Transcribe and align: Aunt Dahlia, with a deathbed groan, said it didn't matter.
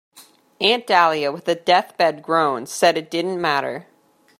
Aunt 0.59 0.87
Dahlia, 0.87 1.31
with 1.31 1.47
a 1.47 1.53
deathbed 1.53 2.23
groan, 2.23 2.65
said 2.65 2.97
it 2.97 3.11
didn't 3.11 3.39
matter. 3.39 3.85